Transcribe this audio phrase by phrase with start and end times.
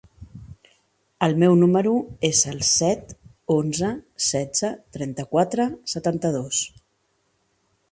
[1.27, 1.91] El meu número
[2.29, 3.13] es el set,
[3.57, 3.91] onze,
[4.31, 6.65] setze, trenta-quatre, setanta-dos.